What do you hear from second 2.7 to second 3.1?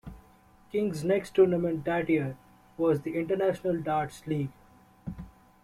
was